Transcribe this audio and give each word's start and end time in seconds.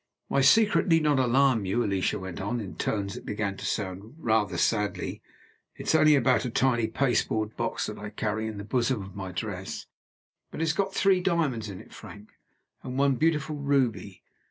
"My 0.31 0.41
secret 0.41 0.87
need 0.87 1.03
not 1.03 1.19
alarm 1.19 1.63
you," 1.65 1.83
Alicia 1.83 2.17
went 2.17 2.41
on, 2.41 2.59
in 2.59 2.73
tones 2.73 3.13
that 3.13 3.23
began 3.23 3.55
to 3.57 3.65
sound 3.67 4.15
rather 4.17 4.57
sadly; 4.57 5.21
"it 5.75 5.85
is 5.85 5.93
only 5.93 6.15
about 6.15 6.43
a 6.43 6.49
tiny 6.49 6.87
pasteboard 6.87 7.55
box 7.55 7.85
that 7.85 7.99
I 7.99 8.09
can 8.09 8.15
carry 8.15 8.47
in 8.47 8.57
the 8.57 8.63
bosom 8.63 9.03
of 9.03 9.15
my 9.15 9.31
dress. 9.31 9.85
But 10.49 10.59
it 10.59 10.63
has 10.65 10.73
got 10.73 10.95
three 10.95 11.19
diamonds 11.19 11.69
in 11.69 11.79
it, 11.79 11.93
Frank, 11.93 12.29
and 12.81 12.97
one 12.97 13.17
beautiful 13.17 13.57
ruby. 13.57 14.23